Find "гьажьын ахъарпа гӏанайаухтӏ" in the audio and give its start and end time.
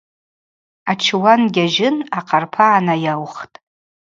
1.55-3.57